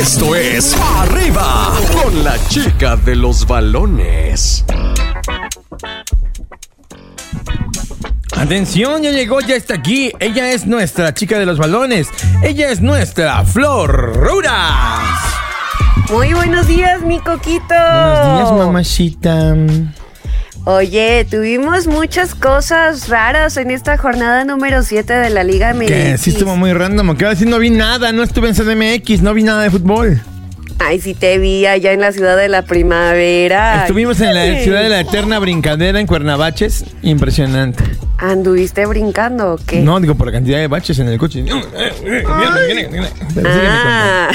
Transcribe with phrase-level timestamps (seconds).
[0.00, 4.64] Esto es Arriba con la chica de los balones.
[8.34, 10.10] Atención, ya llegó, ya está aquí.
[10.18, 12.08] Ella es nuestra chica de los balones.
[12.42, 15.02] Ella es nuestra Flor Ruras.
[16.10, 17.60] Muy buenos días, mi coquito.
[17.68, 19.54] Buenos días, mamachita.
[20.64, 25.86] Oye, tuvimos muchas cosas raras en esta jornada número 7 de la Liga MX.
[25.86, 27.16] Que sí estuvo muy random.
[27.16, 30.20] Que decir, no vi nada, no estuve en CDMX, no vi nada de fútbol.
[30.78, 33.82] Ay, sí te vi allá en la ciudad de la primavera.
[33.82, 36.84] Estuvimos en la ciudad de la eterna brincadera en Cuernavaches.
[37.02, 37.82] Impresionante.
[38.18, 39.80] ¿Anduviste brincando o qué?
[39.80, 41.44] No, digo por la cantidad de baches en el coche.
[43.46, 44.28] Ah,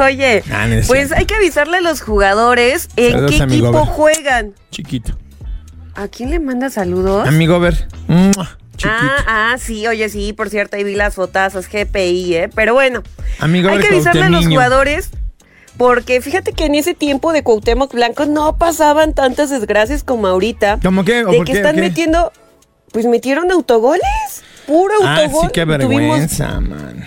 [0.00, 0.42] oye,
[0.86, 4.54] pues hay que avisarle a los jugadores en Saludos, qué equipo juegan.
[4.70, 5.16] Chiquito.
[5.96, 7.26] ¿A quién le manda saludos?
[7.26, 7.88] Amigo, ver.
[8.06, 8.94] Mua, Chiquito.
[9.26, 12.50] Ah, ah, sí, oye, sí, por cierto, ahí vi las fotazas GPI, ¿eh?
[12.54, 13.02] Pero bueno,
[13.38, 15.10] Amigo, hay ver, que avisarle a los jugadores
[15.78, 20.78] porque fíjate que en ese tiempo de Cuauhtémoc Blanco no pasaban tantas desgracias como ahorita.
[20.82, 21.24] ¿Cómo qué?
[21.24, 21.58] ¿O De por que qué?
[21.58, 21.80] están ¿Qué?
[21.82, 22.32] metiendo,
[22.92, 24.02] pues metieron autogoles,
[24.66, 25.46] puro Ah, autogol.
[25.46, 27.06] sí, qué Tuvimos- vergüenza, man.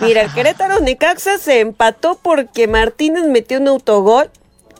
[0.00, 4.30] Mira, el Querétaro Necaxa se empató porque Martínez metió un autogol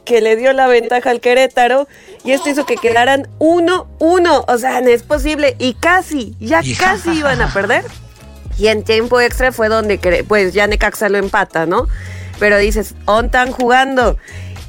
[0.05, 1.87] que le dio la ventaja al Querétaro
[2.23, 4.45] y esto hizo que quedaran 1-1.
[4.47, 5.55] O sea, no es posible.
[5.59, 7.83] Y casi, ya casi iban a perder.
[8.57, 11.87] Y en tiempo extra fue donde, pues ya Necaxa lo empata, ¿no?
[12.39, 14.17] Pero dices, ¿on están jugando?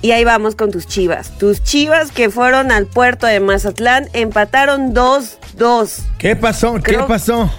[0.02, 1.36] Y ahí vamos con tus chivas.
[1.38, 6.00] Tus chivas que fueron al puerto de Mazatlán empataron 2-2.
[6.18, 6.80] ¿Qué pasó?
[6.82, 7.50] ¿Qué pasó?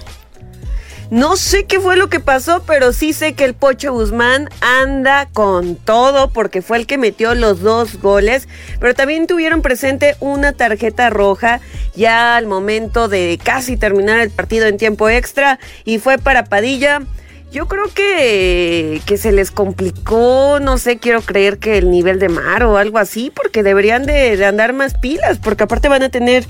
[1.10, 5.26] No sé qué fue lo que pasó, pero sí sé que el Pocho Guzmán anda
[5.32, 8.46] con todo porque fue el que metió los dos goles,
[8.78, 11.60] pero también tuvieron presente una tarjeta roja
[11.96, 17.00] ya al momento de casi terminar el partido en tiempo extra y fue para Padilla.
[17.50, 22.28] Yo creo que, que se les complicó, no sé, quiero creer que el nivel de
[22.28, 26.10] mar o algo así, porque deberían de, de andar más pilas, porque aparte van a
[26.10, 26.44] tener...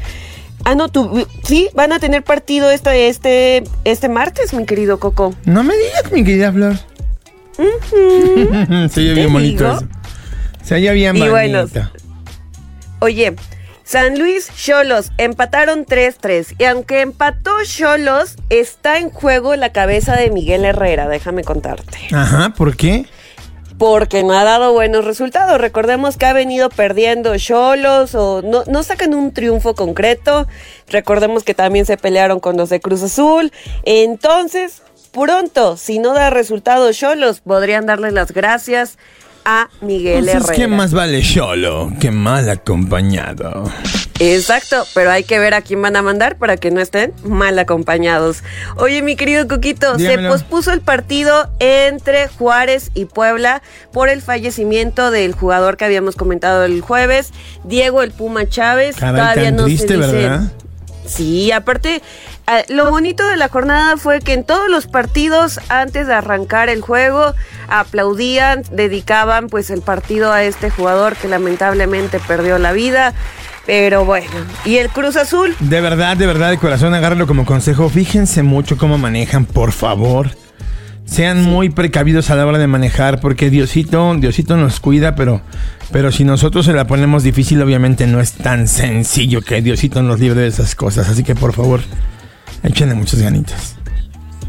[0.64, 5.34] Ah, no, tú, sí, van a tener partido este, este, este martes, mi querido Coco.
[5.44, 6.76] No me digas, mi querida Flor.
[8.91, 9.88] Se oye bien bonito eso.
[10.62, 11.32] Se oye bien Y bonito.
[11.32, 11.66] bueno,
[13.00, 13.34] Oye,
[13.84, 20.30] San Luis Cholos empataron 3-3 y aunque empató Cholos, está en juego la cabeza de
[20.30, 21.97] Miguel Herrera, déjame contarte.
[22.12, 23.06] Ajá, ¿por qué?
[23.78, 25.61] Porque no ha dado buenos resultados.
[25.61, 30.49] Recordemos que ha venido perdiendo Cholos o no, no sacan un triunfo concreto.
[30.89, 33.53] Recordemos que también se pelearon con los de Cruz Azul.
[33.84, 38.99] Entonces, pronto, si no da resultados Cholos, podrían darle las gracias
[39.44, 40.56] a Miguel Entonces, Herrera.
[40.56, 43.71] ¿qué más vale solo que mal acompañado?
[44.20, 47.58] Exacto, pero hay que ver a quién van a mandar para que no estén mal
[47.58, 48.42] acompañados.
[48.76, 50.22] Oye, mi querido Coquito, Dígamelo.
[50.22, 53.62] se pospuso el partido entre Juárez y Puebla
[53.92, 57.32] por el fallecimiento del jugador que habíamos comentado el jueves,
[57.64, 58.96] Diego el Puma Chávez.
[58.96, 60.52] Caray, tan triste, ¿verdad?
[61.08, 62.02] Sí, aparte,
[62.46, 66.68] ah, lo bonito de la jornada fue que en todos los partidos, antes de arrancar
[66.68, 67.34] el juego,
[67.68, 73.14] aplaudían, dedicaban pues el partido a este jugador que lamentablemente perdió la vida.
[73.68, 74.30] Pero bueno,
[74.64, 77.90] y el Cruz Azul, De verdad, de verdad, de corazón, agárralo como consejo.
[77.90, 80.30] Fíjense mucho cómo manejan, por favor.
[81.04, 85.42] Sean muy precavidos a la hora de manejar, porque Diosito, Diosito nos cuida, pero,
[85.92, 90.18] pero si nosotros se la ponemos difícil, obviamente no es tan sencillo que Diosito nos
[90.18, 91.10] libre de esas cosas.
[91.10, 91.82] Así que por favor,
[92.62, 93.76] échenle muchas ganitas.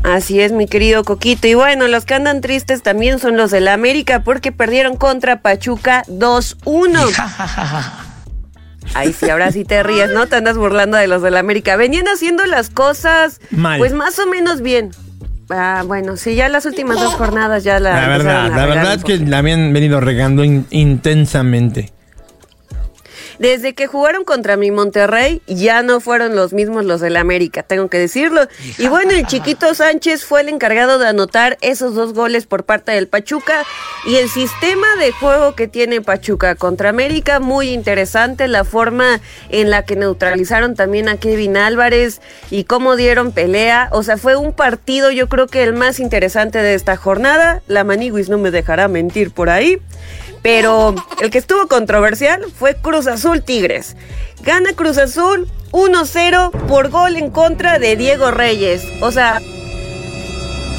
[0.04, 1.46] así es mi querido Coquito.
[1.46, 5.42] Y bueno, los que andan tristes también son los de la América porque perdieron contra
[5.42, 8.06] Pachuca 2-1.
[8.96, 10.28] Ay, sí, ahora sí te ríes, ¿no?
[10.28, 11.76] Te andas burlando de los de la América.
[11.76, 13.78] Venían haciendo las cosas, Mal.
[13.80, 14.92] pues más o menos bien.
[15.50, 17.94] Ah, bueno, sí, ya las últimas dos jornadas ya la.
[18.02, 21.92] La verdad, la verdad es que la habían venido regando in- intensamente.
[23.40, 27.88] Desde que jugaron contra mi Monterrey, ya no fueron los mismos los del América, tengo
[27.88, 28.48] que decirlo.
[28.78, 32.92] Y bueno, el chiquito Sánchez fue el encargado de anotar esos dos goles por parte
[32.92, 33.64] del Pachuca.
[34.06, 38.50] Y el sistema de juego que tiene Pachuca contra América, muy interesante.
[38.50, 42.20] La forma en la que neutralizaron también a Kevin Álvarez
[42.52, 43.88] y cómo dieron pelea.
[43.94, 47.62] O sea, fue un partido, yo creo que el más interesante de esta jornada.
[47.68, 49.78] La Maniguis no me dejará mentir por ahí.
[50.42, 53.96] Pero el que estuvo controversial fue Cruz Azul Tigres.
[54.44, 58.84] Gana Cruz Azul 1-0 por gol en contra de Diego Reyes.
[59.02, 59.42] O sea,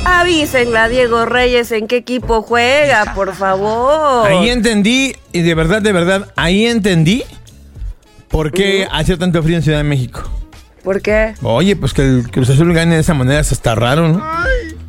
[0.04, 4.28] avísenle a Diego Reyes en qué equipo juega, por favor.
[4.28, 7.22] Ahí entendí, y de verdad, de verdad, ahí entendí
[8.28, 10.22] por qué hacía tanto frío en Ciudad de México.
[10.82, 11.34] ¿Por qué?
[11.42, 14.24] Oye, pues que el Cruz Azul gane de esa manera, eso está raro, ¿no?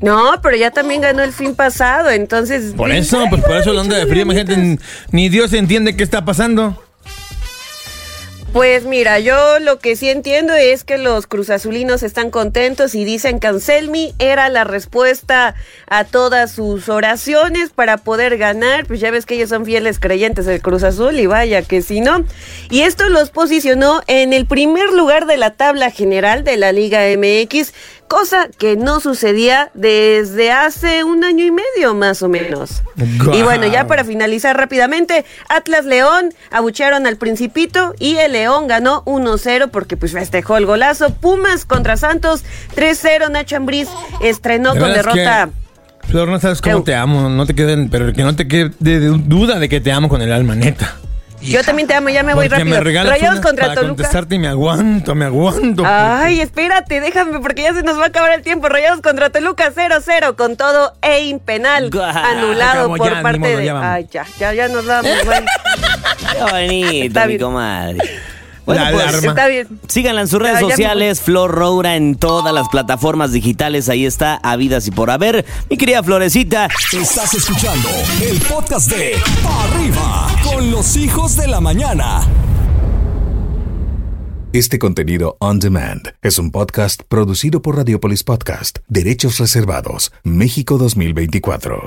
[0.01, 2.73] No, pero ya también ganó el fin pasado, entonces.
[2.73, 4.79] Por eso, pues por eso la onda de frío, gente,
[5.11, 6.77] ni Dios entiende qué está pasando.
[8.53, 13.39] Pues mira, yo lo que sí entiendo es que los cruzazulinos están contentos y dicen
[13.39, 15.55] que Anselmi era la respuesta
[15.87, 18.85] a todas sus oraciones para poder ganar.
[18.87, 22.01] Pues ya ves que ellos son fieles creyentes del Cruz Azul y vaya que si
[22.01, 22.25] no.
[22.69, 27.03] Y esto los posicionó en el primer lugar de la tabla general de la Liga
[27.15, 27.71] MX
[28.11, 32.83] cosa que no sucedía desde hace un año y medio más o menos.
[33.33, 39.05] Y bueno, ya para finalizar rápidamente, Atlas León abuchearon al Principito y el León ganó
[39.05, 41.13] 1-0 porque pues festejó el golazo.
[41.13, 42.43] Pumas contra Santos
[42.75, 43.87] 3-0, Nacho Ambriz
[44.21, 45.49] estrenó con derrota.
[46.09, 49.57] Flor, no sabes cómo te amo, no te queden, pero que no te quede duda
[49.57, 50.97] de que te amo con el alma neta.
[51.41, 52.81] Yo también te amo, ya me voy rápido.
[52.81, 53.95] Me Rayados contra para Toluca.
[53.95, 55.83] contestarte y me aguanto, me aguanto.
[55.85, 58.69] Ay, espérate, déjame porque ya se nos va a acabar el tiempo.
[58.69, 64.53] Rayados contra Toluca 0-0 con todo e impenal anulado por parte de Ay, ya, ya
[64.53, 65.11] ya nos vamos.
[66.31, 67.99] Qué bonito, mi comadre.
[68.65, 69.67] Bueno, pues, está bien.
[69.87, 73.89] Síganla en sus redes sociales, Flor Roura en todas las plataformas digitales.
[73.89, 75.45] Ahí está, habidas y por haber.
[75.69, 76.67] Mi querida Florecita.
[76.93, 77.89] Estás escuchando
[78.21, 79.15] el podcast de
[79.45, 82.21] Arriba con los hijos de la mañana.
[84.53, 91.81] Este contenido on demand es un podcast producido por Radiopolis Podcast, Derechos Reservados, México 2024.